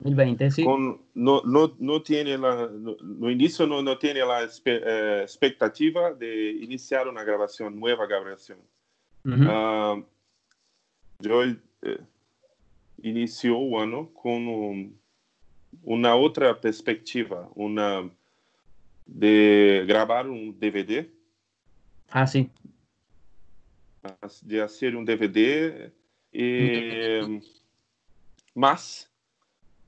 2020 0.00 0.50
sim. 0.50 0.64
Com, 0.64 0.98
no, 1.14 1.42
no, 1.42 1.76
no, 1.78 2.00
tiene 2.00 2.36
la, 2.36 2.66
no, 2.66 2.96
no 2.96 3.30
início 3.30 3.66
não, 3.66 3.82
não 3.82 3.96
tinha 3.96 4.24
a 4.24 5.22
expectativa 5.24 6.12
de 6.12 6.58
iniciar 6.62 7.06
uma 7.06 7.24
gravação, 7.24 7.70
nova 7.70 8.06
gravação. 8.06 8.56
Uhum. 9.24 10.00
Uh, 10.00 10.06
eu 11.22 11.56
eh, 11.82 12.00
iniciou 13.02 13.70
o 13.70 13.78
ano 13.78 14.06
com 14.06 14.38
um, 14.38 14.92
uma 15.82 16.14
outra 16.14 16.54
perspectiva, 16.54 17.50
uma 17.54 18.10
de 19.06 19.84
gravar 19.86 20.26
um 20.26 20.50
DVD. 20.50 21.08
Ah, 22.10 22.26
sim. 22.26 22.50
De 24.42 24.60
fazer 24.60 24.96
um 24.96 25.04
DVD 25.04 25.90
e, 26.38 27.40
mas 28.54 29.10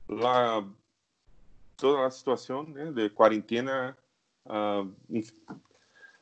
la, 0.07 0.67
toda 1.77 2.07
a 2.07 2.11
situação 2.11 2.63
né, 2.63 2.91
de 2.91 3.11
quarentena 3.11 3.95
uh, 4.47 4.95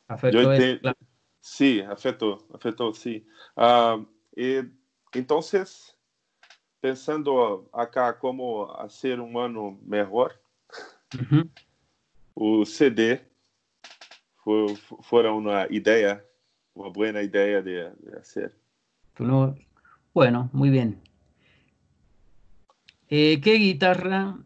afetou 0.10 0.58
te, 0.58 0.80
claro. 0.80 0.98
sí, 1.40 1.82
afetou, 1.84 2.46
afetou, 2.54 2.94
sim. 2.94 3.26
Uh, 3.56 4.06
e 4.36 4.66
então, 5.16 5.40
pensando 6.82 7.70
acá 7.72 8.12
como 8.12 8.68
ser 8.90 9.22
um 9.22 9.40
ano 9.40 9.80
melhor, 9.82 10.38
uhum. 11.16 11.50
o 12.36 12.66
CD 12.66 13.22
foi, 14.44 14.76
foi 15.04 15.28
uma 15.30 15.68
ideia, 15.70 16.22
uma 16.76 16.92
boa 16.92 17.24
ideia 17.24 17.62
de, 17.62 17.90
de 17.92 18.12
fazer. 18.18 18.54
Tu 19.16 19.24
não, 19.24 19.58
Bueno, 20.18 20.50
muy 20.52 20.72
bien. 20.72 21.00
Eh, 23.08 23.40
¿Qué 23.40 23.54
guitarra 23.54 24.40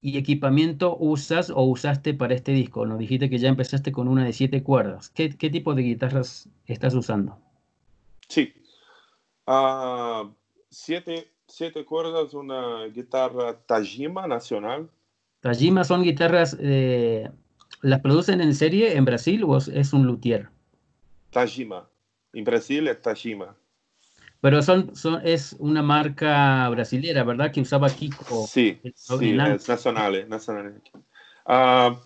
y 0.00 0.18
equipamiento 0.18 0.96
usas 1.00 1.50
o 1.50 1.64
usaste 1.64 2.14
para 2.14 2.36
este 2.36 2.52
disco? 2.52 2.86
Nos 2.86 3.00
dijiste 3.00 3.28
que 3.28 3.38
ya 3.38 3.48
empezaste 3.48 3.90
con 3.90 4.06
una 4.06 4.24
de 4.24 4.32
siete 4.32 4.62
cuerdas. 4.62 5.10
¿Qué, 5.10 5.28
tipo 5.30 5.74
de 5.74 5.82
guitarras 5.82 6.48
estás 6.66 6.94
usando? 6.94 7.40
Sí. 8.28 8.54
Uh, 9.48 10.32
siete, 10.70 11.32
siete, 11.48 11.84
cuerdas, 11.84 12.32
una 12.32 12.84
guitarra 12.84 13.58
Tajima 13.66 14.28
nacional. 14.28 14.88
Tajima 15.40 15.82
son 15.82 16.04
guitarras, 16.04 16.56
eh, 16.60 17.28
¿las 17.82 18.00
producen 18.00 18.40
en 18.40 18.54
serie 18.54 18.96
en 18.96 19.04
Brasil 19.04 19.42
o 19.42 19.56
es 19.56 19.92
un 19.92 20.06
luthier? 20.06 20.50
Tajima. 21.30 21.90
En 22.32 22.44
Brasil 22.44 22.86
es 22.86 23.02
Tajima. 23.02 23.56
Pero 24.40 24.62
son, 24.62 24.94
son, 24.94 25.20
es 25.24 25.54
una 25.58 25.82
marca 25.82 26.68
brasilera, 26.68 27.24
¿verdad? 27.24 27.50
Que 27.52 27.60
usaba 27.60 27.88
Kiko. 27.88 28.46
Sí, 28.46 28.78
sí 28.94 29.36
es 29.38 29.68
nacional. 29.68 30.28
nacional. 30.28 30.82
Uh, 31.46 31.96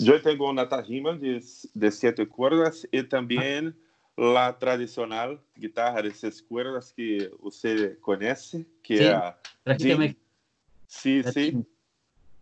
yo 0.00 0.20
tengo 0.22 0.50
una 0.50 0.68
tajima 0.68 1.14
de, 1.14 1.42
de, 1.74 1.90
siete 1.90 2.26
cuerdas 2.26 2.86
y 2.90 3.02
también 3.04 3.76
la 4.16 4.58
tradicional 4.58 5.40
guitarra 5.56 6.02
de 6.02 6.12
seis 6.12 6.42
cuerdas 6.42 6.92
que 6.94 7.30
usted 7.40 7.98
conoce, 8.00 8.66
que 8.82 8.98
sí, 8.98 9.04
es 9.64 9.78
Jean. 9.78 10.16
Sí, 10.86 11.22
la 11.22 11.32
sí. 11.32 11.64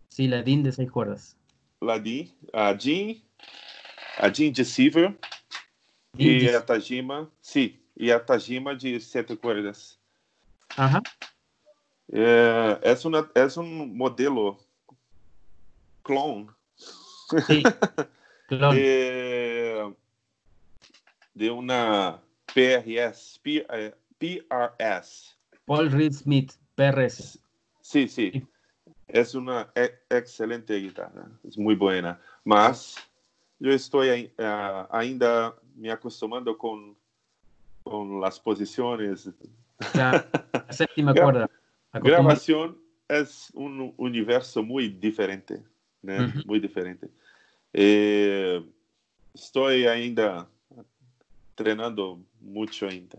Sí, 0.09 0.27
la 0.27 0.41
DIN 0.41 0.63
de 0.63 0.71
seis 0.71 0.91
cuerdas. 0.91 1.37
La 1.79 1.99
DIN, 1.99 2.33
a 2.51 2.75
Jean, 2.75 3.21
a 4.17 4.29
Jean 4.29 4.51
de 4.51 4.65
Silver 4.65 5.17
y 6.17 6.47
a 6.47 6.65
Tajima, 6.65 7.29
sí, 7.39 7.79
e 7.99 8.11
a 8.11 8.19
Tajima 8.19 8.73
de 8.75 8.99
sete 9.01 9.35
cuerdas. 9.35 9.99
Ajá. 10.77 11.01
É, 12.11 12.79
é, 12.81 13.07
uma, 13.07 13.29
é 13.35 13.59
um 13.59 13.85
modelo 13.85 14.57
clone. 16.03 16.49
Sí, 16.75 17.61
clone. 18.47 18.79
De, 18.79 19.93
de 21.35 21.49
uma 21.51 22.23
PRS, 22.53 23.39
PRS, 24.17 25.37
Paul 25.65 25.89
Reed 25.89 26.13
Smith, 26.13 26.57
PRS. 26.75 27.37
Sí, 27.81 28.07
sí. 28.07 28.43
Es 29.07 29.35
una 29.35 29.71
e, 29.75 29.91
excelente 30.09 30.75
guitarra, 30.79 31.29
es 31.43 31.57
muy 31.57 31.75
buena. 31.75 32.19
Mas 32.43 32.95
yo 33.59 33.71
estoy 33.71 34.31
uh, 34.39 34.87
ainda 34.91 35.55
me 35.75 35.91
acostumando 35.91 36.57
con, 36.57 36.95
con 37.89 38.21
las 38.21 38.39
posiciones. 38.39 39.29
La, 39.95 40.27
séptima 40.69 41.13
cuerda. 41.13 41.49
Grabación 41.93 42.77
es 43.07 43.51
un 43.55 43.93
universo 43.97 44.61
muy 44.61 44.89
diferente, 44.89 45.63
né? 46.03 46.19
Uh 46.19 46.23
-huh. 46.23 46.45
muy 46.45 46.59
diferente. 46.59 47.09
Eh, 47.73 48.63
estoy 49.33 49.87
ainda 49.87 50.47
treinando 51.55 52.21
mucho 52.39 52.87
ainda. 52.87 53.17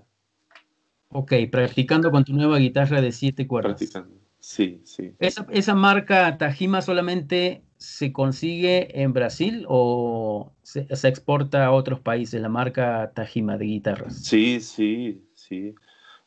Ok, 1.08 1.32
practicando 1.50 2.10
con 2.12 2.24
tu 2.24 2.32
nueva 2.32 2.58
guitarra 2.58 3.00
de 3.00 3.10
siete 3.10 3.46
cuerdas. 3.48 3.72
Practicando, 3.72 4.14
sí, 4.38 4.80
sí. 4.84 5.12
¿Esa, 5.18 5.44
esa 5.50 5.74
marca 5.74 6.38
Tajima 6.38 6.80
solamente 6.80 7.62
se 7.80 8.12
consigue 8.12 9.02
en 9.02 9.14
Brasil 9.14 9.64
o 9.66 10.52
se, 10.62 10.94
se, 10.94 11.08
exporta 11.08 11.64
a 11.64 11.72
otros 11.72 11.98
países, 11.98 12.40
la 12.40 12.50
marca 12.50 13.10
Tajima 13.14 13.56
de 13.56 13.64
guitarras? 13.64 14.22
Sí, 14.22 14.60
sí, 14.60 15.24
sí. 15.34 15.74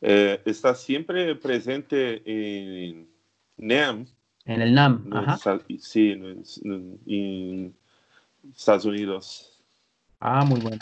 Eh, 0.02 0.42
está 0.46 0.74
siempre 0.74 1.36
presente 1.36 2.24
en 2.26 3.08
NAM. 3.58 4.08
En 4.46 4.62
el 4.64 4.74
NAM, 4.74 5.08
ajá. 5.14 5.60
Sí, 5.78 6.12
en, 6.12 6.44
en 7.06 7.76
Estados 8.52 8.86
Unidos. 8.86 9.64
Ah, 10.20 10.44
muy 10.44 10.60
bueno. 10.60 10.82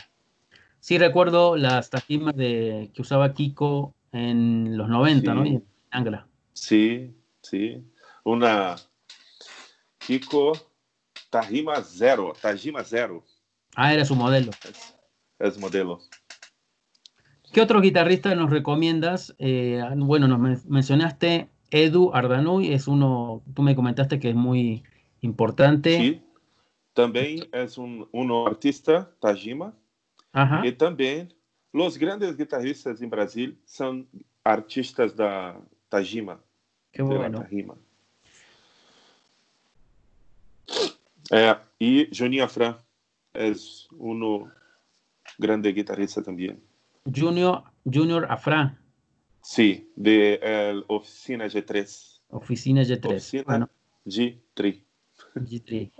Sí, 0.79 0.97
recuerdo 0.97 1.57
las 1.57 1.89
tajimas 1.89 2.35
de, 2.35 2.91
que 2.93 3.01
usaba 3.01 3.33
Kiko 3.33 3.93
en 4.13 4.77
los 4.77 4.87
90, 4.87 5.31
sí. 5.31 5.37
¿no? 5.37 5.45
Y 5.45 5.49
en 5.55 5.65
Angra. 5.91 6.27
Sí, 6.53 7.13
sí. 7.41 7.83
Una 8.23 8.77
Kiko 10.05 10.53
Tajima 11.29 11.81
Zero, 11.81 12.33
Tajima 12.41 12.83
Zero. 12.83 13.23
Ah, 13.75 13.93
era 13.93 14.05
su 14.05 14.15
modelo. 14.15 14.51
Es, 14.67 14.95
es 15.39 15.57
modelo. 15.57 15.99
¿Qué 17.51 17.61
otros 17.61 17.81
guitarristas 17.81 18.35
nos 18.35 18.49
recomiendas? 18.49 19.35
Eh, 19.37 19.83
bueno, 19.97 20.27
nos 20.27 20.39
men 20.39 20.61
mencionaste 20.67 21.49
Edu 21.69 22.11
Ardanuy, 22.13 22.73
es 22.73 22.87
uno, 22.87 23.43
tú 23.53 23.61
me 23.61 23.75
comentaste 23.75 24.19
que 24.19 24.29
es 24.29 24.35
muy 24.35 24.83
importante. 25.21 25.97
Sí, 25.97 26.21
también 26.93 27.47
es 27.51 27.77
un 27.77 28.07
uno 28.11 28.47
artista, 28.47 29.11
Tajima. 29.19 29.73
Ajá. 30.33 30.65
E 30.65 30.71
também, 30.71 31.27
os 31.73 31.97
grandes 31.97 32.35
guitarristas 32.35 33.01
em 33.01 33.07
Brasil 33.07 33.57
são 33.65 34.05
artistas 34.45 35.13
da 35.13 35.59
Tajima. 35.89 36.39
Que 36.93 37.03
bueno. 37.03 37.41
Tajima. 37.41 37.77
É, 41.31 41.57
e 41.79 42.09
Juninho 42.11 42.43
Afran 42.43 42.77
é 43.33 43.51
um 43.93 44.47
grande 45.39 45.71
guitarrista 45.71 46.21
também. 46.21 46.57
Junior, 47.05 47.63
Junior 47.85 48.25
Afran. 48.29 48.77
Sí, 49.41 49.89
de 49.95 50.39
el 50.41 50.83
Oficina 50.87 51.47
G3. 51.47 52.19
Oficina 52.29 52.81
G3. 52.83 53.05
Oficina 53.07 53.43
bueno. 53.45 53.69
G3. 54.05 54.83
G3. 55.35 55.91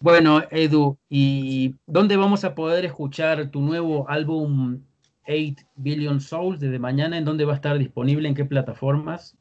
Bueno, 0.00 0.42
Edu, 0.50 0.98
¿y 1.08 1.74
dónde 1.86 2.16
vamos 2.16 2.44
a 2.44 2.54
poder 2.54 2.84
escuchar 2.84 3.50
tu 3.50 3.60
nuevo 3.60 4.08
álbum 4.08 4.82
8 5.26 5.66
Billion 5.76 6.20
Souls 6.20 6.60
desde 6.60 6.78
mañana? 6.78 7.16
¿En 7.16 7.24
dónde 7.24 7.44
va 7.44 7.52
a 7.52 7.56
estar 7.56 7.78
disponible? 7.78 8.28
¿En 8.28 8.34
qué 8.34 8.44
plataformas? 8.44 9.36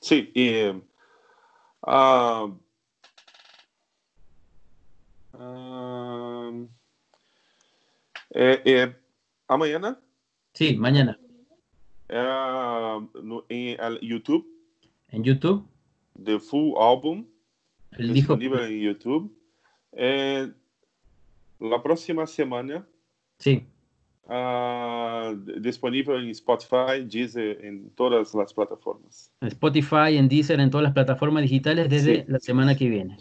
Sí, 0.00 0.32
y, 0.34 0.72
uh, 1.86 2.50
uh, 5.34 6.68
eh, 8.34 8.62
eh, 8.64 8.96
amanhã? 9.48 9.98
Sí, 10.54 10.76
mañana. 10.76 11.18
Uh, 12.08 13.08
no, 13.22 13.44
en 13.48 13.80
el 13.80 13.98
YouTube. 14.00 14.46
¿En 15.08 15.22
YouTube? 15.24 15.66
The 16.22 16.38
full 16.38 16.76
album. 16.76 17.26
El 17.98 18.12
disponível 18.12 18.64
em 18.64 18.80
YouTube. 18.80 19.30
É, 19.92 20.48
la 21.60 21.82
próxima 21.82 22.26
semana. 22.26 22.86
Sí. 23.38 23.66
Uh, 24.28 25.34
disponível 25.60 26.20
em 26.20 26.30
Spotify, 26.30 27.04
Deezer, 27.04 27.64
en 27.64 27.90
todas 27.90 28.32
las 28.34 28.54
plataformas. 28.54 29.32
Spotify, 29.42 30.16
en 30.16 30.28
Deezer, 30.28 30.60
en 30.60 30.70
todas 30.70 30.84
las 30.84 30.92
plataformas 30.92 31.42
digitales 31.42 31.88
desde 31.90 32.16
Sí. 32.16 32.24
la 32.28 32.38
semana 32.38 32.76
que 32.76 32.88
viene. 32.88 33.16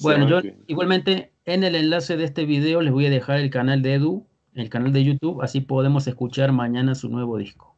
Bueno, 0.00 0.24
Semana 0.24 0.30
yo 0.30 0.42
viene. 0.42 0.58
igualmente 0.66 1.32
en 1.44 1.64
el 1.64 1.74
enlace 1.74 2.16
de 2.16 2.24
este 2.24 2.44
video 2.46 2.80
les 2.80 2.92
voy 2.92 3.06
a 3.06 3.10
dejar 3.10 3.40
el 3.40 3.50
canal 3.50 3.82
de 3.82 3.94
Edu, 3.94 4.26
el 4.54 4.68
canal 4.70 4.92
de 4.92 5.04
YouTube, 5.04 5.42
así 5.42 5.60
podemos 5.60 6.06
escuchar 6.06 6.52
mañana 6.52 6.94
su 6.94 7.08
nuevo 7.08 7.36
disco. 7.36 7.76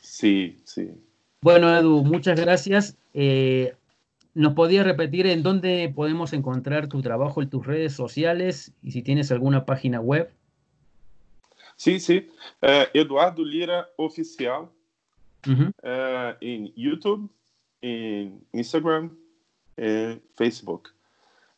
Sí, 0.00 0.58
sí. 0.64 0.90
Bueno, 1.42 1.74
Edu, 1.76 2.02
muchas 2.04 2.40
gracias. 2.40 2.96
Eh, 3.14 3.74
¿Nos 4.34 4.54
podías 4.54 4.86
repetir 4.86 5.26
en 5.26 5.42
dónde 5.42 5.92
podemos 5.94 6.32
encontrar 6.32 6.88
tu 6.88 7.02
trabajo 7.02 7.42
en 7.42 7.50
tus 7.50 7.66
redes 7.66 7.92
sociales 7.92 8.72
y 8.82 8.92
si 8.92 9.02
tienes 9.02 9.30
alguna 9.32 9.64
página 9.66 10.00
web? 10.00 10.30
Sim, 11.80 11.98
sim. 11.98 12.28
É, 12.60 12.90
Eduardo 12.92 13.42
Lira 13.42 13.88
Oficial 13.96 14.70
Ujú. 15.48 15.72
é, 15.82 16.36
em 16.42 16.74
YouTube, 16.76 17.26
em 17.80 18.38
Instagram 18.52 19.08
e 19.78 20.18
Facebook. 20.36 20.90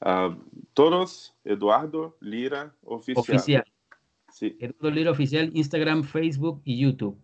Ah, 0.00 0.32
todos 0.74 1.34
Eduardo 1.44 2.14
Lira 2.20 2.72
Oficial. 2.84 3.36
Oficial. 3.36 3.64
Sim, 4.30 4.54
Eduardo 4.60 4.90
Lira 4.90 5.10
Oficial, 5.10 5.50
Instagram, 5.56 6.04
Facebook 6.04 6.62
y 6.64 6.78
YouTube. 6.78 7.18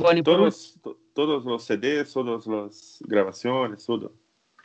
Bueno, 0.00 0.18
y 0.18 0.22
por 0.24 0.40
último, 0.40 0.50
Todos, 0.50 0.78
to- 0.82 0.98
todos 1.14 1.44
los 1.44 1.62
CDs, 1.64 2.12
todas 2.12 2.44
las 2.48 2.98
grabaciones, 3.06 3.86
todo. 3.86 4.12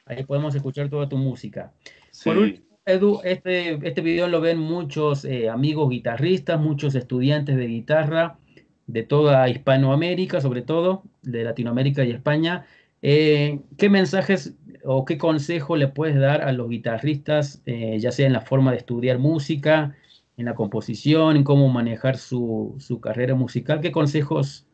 ahí 0.05 0.23
podemos 0.25 0.55
escuchar 0.55 0.89
toda 0.89 1.07
tu 1.07 1.15
música. 1.17 1.71
Sí, 2.09 2.23
Por 2.27 2.37
Edu, 2.85 3.21
este, 3.23 3.79
este 3.87 4.01
video 4.01 4.27
lo 4.27 4.41
ven 4.41 4.57
muchos 4.57 5.25
eh, 5.25 5.49
amigos 5.49 5.89
guitarristas, 5.89 6.59
muchos 6.59 6.95
estudiantes 6.95 7.55
de 7.55 7.67
guitarra 7.67 8.39
de 8.87 9.03
toda 9.03 9.47
Hispanoamérica, 9.49 10.41
sobre 10.41 10.63
todo 10.63 11.03
de 11.21 11.43
Latinoamérica 11.43 12.03
y 12.03 12.11
España. 12.11 12.65
Eh, 13.01 13.59
¿qué 13.77 13.89
mensajes 13.89 14.57
o 14.83 15.05
qué 15.05 15.17
consejo 15.17 15.75
le 15.75 15.87
puedes 15.87 16.19
dar 16.19 16.41
a 16.41 16.51
los 16.51 16.69
guitarristas, 16.69 17.61
eh, 17.65 17.99
ya 17.99 18.11
sea 18.11 18.25
en 18.25 18.33
la 18.33 18.41
forma 18.41 18.71
de 18.71 18.77
estudiar 18.77 19.19
música, 19.19 19.95
en 20.37 20.45
la 20.45 20.55
composición, 20.55 21.35
en 21.35 21.43
cómo 21.43 21.69
manejar 21.69 22.17
su, 22.17 22.75
su 22.79 22.99
carrera 22.99 23.35
musical? 23.35 23.81
¿Qué 23.81 23.91
consejos 23.91 24.65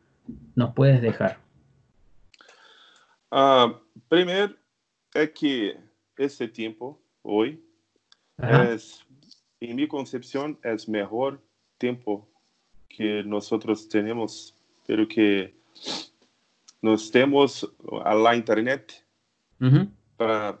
nos 0.54 0.72
puedes 0.74 1.02
dejar? 1.02 1.38
Ah, 3.30 3.78
primeiro 4.08 4.54
é 5.14 5.26
que 5.26 5.76
esse 6.18 6.48
tempo, 6.48 6.98
hoje, 7.22 7.60
Ajá. 8.38 8.64
é, 8.74 8.76
em 9.60 9.74
minha 9.74 9.88
concepção, 9.88 10.56
é 10.62 10.74
o 10.74 10.90
melhor 10.90 11.38
tempo 11.78 12.28
que 12.88 13.22
nós 13.22 13.48
temos, 13.86 14.54
pero 14.86 15.06
que 15.06 15.54
nós 16.82 17.10
temos 17.10 17.64
a 18.04 18.36
internet 18.36 19.02
Ujú. 19.60 19.90
para 20.16 20.58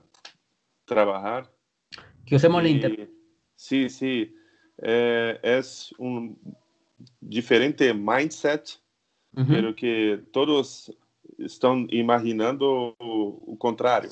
trabalhar. 0.86 1.50
Que 2.24 2.34
usemos 2.34 2.62
la 2.62 2.68
E, 2.68 2.72
internet. 2.72 3.12
Sim, 3.56 3.88
sim. 3.88 4.32
É, 4.82 5.40
é 5.42 5.60
um 5.98 6.36
diferente 7.22 7.92
mindset 7.92 8.78
Ujú. 9.36 9.52
pero 9.52 9.74
que 9.74 10.22
todos 10.32 10.90
estão 11.38 11.86
imaginando 11.90 12.96
o, 12.98 13.52
o 13.52 13.56
contrário, 13.56 14.10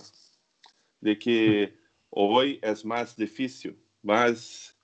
de 1.01 1.17
que 1.17 1.73
hoje 2.15 2.59
é 2.63 2.73
mais 2.85 3.15
difícil, 3.17 3.77
mas 4.03 4.75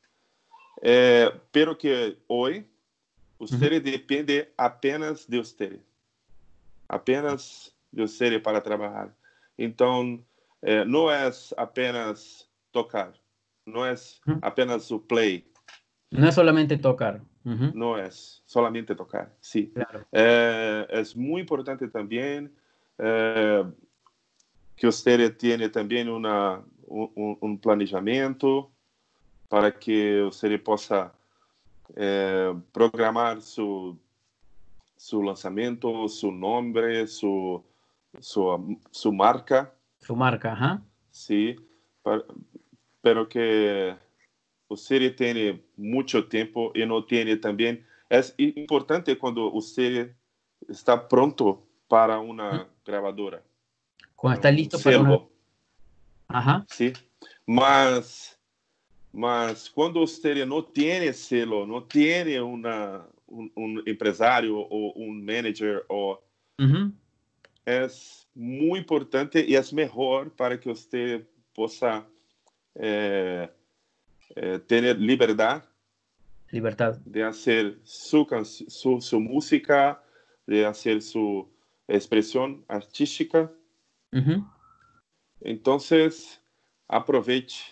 é, 0.82 1.30
pero 1.52 1.76
que 1.76 2.18
hoje 2.28 2.66
você 3.38 3.80
depende 3.80 4.48
apenas 4.58 5.26
de 5.26 5.38
você, 5.38 5.80
apenas 6.88 7.74
de 7.92 8.02
você 8.02 8.38
para 8.38 8.60
trabalhar. 8.60 9.14
Então 9.58 10.24
é, 10.62 10.84
não 10.84 11.10
é 11.10 11.30
apenas 11.56 12.48
tocar, 12.72 13.12
não 13.66 13.84
é 13.86 13.94
Uhum. 14.26 14.38
apenas 14.42 14.90
o 14.90 14.98
play, 14.98 15.44
No 16.12 16.26
es 16.26 16.34
solamente 16.34 16.76
tocar. 16.78 17.20
Ujú. 17.44 17.72
não 17.72 17.96
é 17.96 18.10
solamente 18.10 18.94
tocar, 18.94 19.32
sim. 19.40 19.66
Claro. 19.66 20.04
É, 20.12 20.86
é 20.90 21.02
muito 21.16 21.44
importante 21.44 21.88
também 21.88 22.50
é, 22.98 23.64
que 24.76 24.86
você 24.86 25.30
tenha 25.30 25.68
também 25.70 26.08
uma, 26.08 26.64
um, 26.90 27.36
um 27.40 27.56
planejamento 27.56 28.70
para 29.48 29.70
que 29.70 30.22
você 30.24 30.58
possa 30.58 31.12
é, 31.96 32.54
programar 32.72 33.40
seu, 33.40 33.96
su 34.96 35.22
lanzamiento, 35.22 36.08
su 36.08 36.30
nombre, 36.30 37.06
su, 37.06 37.64
su, 38.20 39.12
marca. 39.12 39.72
Su 40.00 40.14
marca, 40.14 40.52
ajá. 40.52 40.82
Sí, 41.10 41.56
pero 43.00 43.28
que 43.28 43.96
usted 44.68 45.16
tiene 45.16 45.62
mucho 45.76 46.28
tiempo 46.28 46.72
y 46.74 46.84
no 46.84 47.04
tiene 47.04 47.36
también... 47.36 47.86
Es 48.08 48.34
importante 48.38 49.16
cuando 49.16 49.52
usted 49.52 50.12
está 50.68 51.08
pronto 51.08 51.62
para 51.86 52.18
una 52.18 52.68
grabadora. 52.84 53.40
Cuando 54.16 54.34
está 54.36 54.50
listo 54.50 54.78
para 54.82 55.00
una... 55.00 55.20
Ajá. 56.32 56.64
Sí, 56.68 56.92
mas, 57.46 58.38
mas 59.12 59.68
cuando 59.68 60.00
usted 60.02 60.46
no 60.46 60.64
tiene 60.64 61.12
selo, 61.12 61.66
no 61.66 61.82
tiene 61.84 62.40
una, 62.40 63.04
un, 63.26 63.82
empresario 63.86 64.58
o 64.58 64.92
un 64.92 65.24
manager, 65.24 65.84
o, 65.88 66.20
es 67.64 68.28
muy 68.34 68.78
importante 68.78 69.44
y 69.46 69.54
es 69.54 69.72
mejor 69.72 70.30
para 70.32 70.58
que 70.58 70.70
usted 70.70 71.26
pueda 71.54 72.06
eh, 72.74 73.48
eh, 74.36 74.60
tener 74.66 74.98
libertad. 74.98 75.64
Libertad. 76.50 76.96
De 77.04 77.22
hacer 77.22 77.78
su, 77.84 78.26
su, 78.68 79.00
su 79.00 79.20
música, 79.20 80.02
de 80.46 80.66
hacer 80.66 81.02
su 81.02 81.48
expresión 81.88 82.64
artística. 82.68 83.50
Entonces, 85.40 86.40
aproveche, 86.88 87.64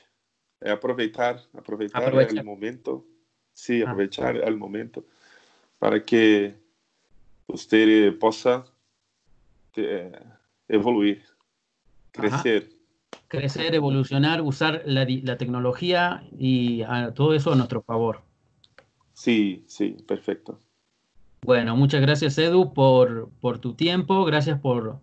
eh, 0.61 0.71
aproveitar, 0.71 1.41
aproveitar, 1.55 2.15
el 2.15 2.45
momento. 2.45 3.07
Sí, 3.53 3.83
ah. 3.83 3.91
aprovechar 3.91 4.37
el 4.37 4.57
momento 4.57 5.05
para 5.79 6.05
que 6.05 6.55
usted 7.47 8.17
pueda 8.19 8.65
eh, 9.77 10.13
evoluir, 10.69 11.23
crecer. 12.13 12.71
Crecer, 13.27 13.75
evolucionar, 13.75 14.41
usar 14.41 14.83
la, 14.87 15.07
la 15.23 15.37
tecnología 15.37 16.27
y 16.39 16.83
a 16.83 17.13
todo 17.13 17.35
eso 17.35 17.53
a 17.53 17.57
nuestro 17.57 17.83
favor. 17.83 18.23
Sí, 19.13 19.65
sí, 19.67 19.97
perfecto. 20.07 20.61
Bueno, 21.43 21.77
muchas 21.77 22.01
gracias 22.01 22.39
Edu 22.39 22.73
por, 22.73 23.31
por 23.41 23.59
tu 23.59 23.75
tiempo, 23.75 24.25
gracias 24.25 24.61
por, 24.61 25.01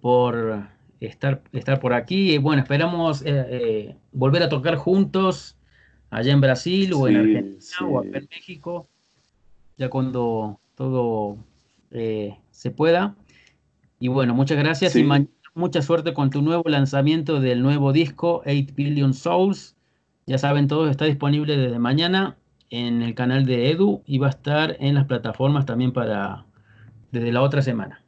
por 0.00 0.68
estar, 1.06 1.42
estar 1.52 1.80
por 1.80 1.92
aquí. 1.92 2.32
Y 2.32 2.38
bueno, 2.38 2.62
esperamos 2.62 3.22
eh, 3.22 3.46
eh, 3.48 3.96
volver 4.12 4.42
a 4.42 4.48
tocar 4.48 4.76
juntos 4.76 5.56
allá 6.10 6.32
en 6.32 6.40
Brasil 6.40 6.92
o 6.94 7.08
en 7.08 7.16
Argentina 7.16 7.88
o 7.88 7.98
acá 7.98 8.18
en 8.18 8.28
México, 8.30 8.88
ya 9.76 9.88
cuando 9.88 10.60
todo 10.76 11.38
eh, 11.90 12.36
se 12.50 12.70
pueda. 12.70 13.16
Y 13.98 14.08
bueno, 14.08 14.34
muchas 14.34 14.58
gracias 14.58 14.96
y 14.96 15.04
mucha 15.54 15.82
suerte 15.82 16.14
con 16.14 16.30
tu 16.30 16.42
nuevo 16.42 16.64
lanzamiento 16.66 17.40
del 17.40 17.62
nuevo 17.62 17.92
disco, 17.92 18.42
8 18.46 18.74
Billion 18.74 19.14
Souls. 19.14 19.76
Ya 20.26 20.38
saben, 20.38 20.68
todo 20.68 20.88
está 20.88 21.04
disponible 21.04 21.56
desde 21.56 21.78
mañana 21.78 22.36
en 22.70 23.02
el 23.02 23.14
canal 23.14 23.46
de 23.46 23.70
Edu 23.70 24.02
y 24.06 24.18
va 24.18 24.28
a 24.28 24.30
estar 24.30 24.76
en 24.80 24.94
las 24.94 25.04
plataformas 25.04 25.66
también 25.66 25.92
para 25.92 26.44
desde 27.12 27.32
la 27.32 27.42
otra 27.42 27.62
semana. 27.62 28.03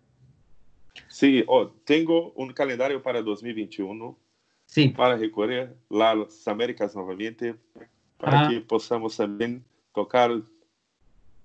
Sí, 1.16 1.42
oh, 1.46 1.68
tengo 1.86 2.32
un 2.32 2.52
calendario 2.52 3.02
para 3.02 3.22
2021 3.22 4.18
sí. 4.66 4.88
para 4.90 5.16
recorrer 5.16 5.74
las 5.88 6.46
Américas 6.46 6.94
nuevamente, 6.94 7.54
para 8.18 8.44
ah. 8.44 8.50
que 8.50 8.60
podamos 8.60 9.16
también 9.16 9.64
tocar 9.94 10.42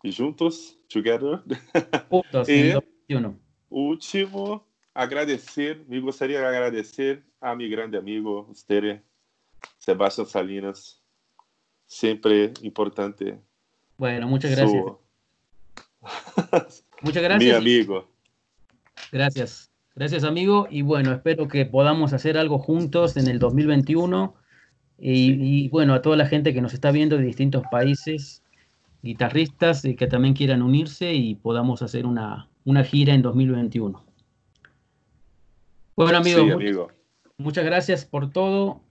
juntos, 0.04 0.78
together. 0.92 1.40
Juntos, 2.10 2.50
y 2.50 2.74
último, 3.70 4.68
agradecer, 4.94 5.86
me 5.88 6.02
gustaría 6.02 6.46
agradecer 6.46 7.24
a 7.40 7.56
mi 7.56 7.70
grande 7.70 7.98
amigo, 7.98 8.48
usted, 8.52 9.02
Sebastián 9.78 10.28
Salinas, 10.28 11.02
siempre 11.88 12.52
importante. 12.62 13.40
Bueno, 13.98 14.28
muchas 14.28 14.52
gracias. 14.52 14.84
muchas 17.02 17.24
gracias. 17.24 17.40
Mi 17.40 17.52
amigo. 17.52 18.12
Gracias. 19.12 19.72
Gracias, 19.96 20.24
amigo. 20.24 20.68
Y 20.70 20.82
bueno, 20.84 21.12
espero 21.12 21.48
que 21.48 21.66
podamos 21.66 22.14
hacer 22.14 22.38
algo 22.38 22.60
juntos 22.60 23.18
en 23.18 23.28
el 23.28 23.40
2021. 23.40 24.36
Y, 25.04 25.68
bueno, 25.70 25.96
a 25.96 26.02
toda 26.02 26.16
la 26.16 26.28
gente 26.28 26.54
que 26.54 26.62
nos 26.62 26.74
está 26.74 26.92
viendo 26.92 27.18
de 27.18 27.24
distintos 27.24 27.64
países, 27.72 28.44
guitarristas 29.02 29.84
y 29.84 29.96
que 29.96 30.06
también 30.06 30.36
quieran 30.36 30.62
unirse 30.62 31.14
y 31.14 31.34
podamos 31.34 31.82
hacer 31.82 32.06
una, 32.06 32.50
una 32.66 32.84
gira 32.84 33.14
en 33.14 33.24
2021. 33.24 34.06
Bueno, 35.96 36.18
amigo, 36.18 36.42
amigo. 36.42 36.92
muchas 37.38 37.66
gracias 37.66 38.06
por 38.06 38.32
todo. 38.32 38.82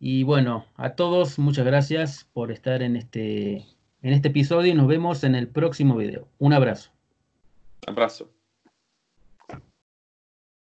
Y 0.00 0.24
bueno, 0.24 0.66
a 0.74 0.90
todos 0.90 1.38
muchas 1.38 1.64
gracias 1.64 2.28
por 2.32 2.50
estar 2.50 2.82
en 2.82 2.96
este, 2.96 3.64
en 4.02 4.12
este 4.12 4.28
episodio 4.28 4.72
y 4.72 4.74
nos 4.74 4.88
vemos 4.88 5.22
en 5.22 5.36
el 5.36 5.48
próximo 5.48 5.96
video. 5.96 6.28
Un 6.38 6.52
abrazo. 6.52 6.90
Abrazo. 7.86 8.33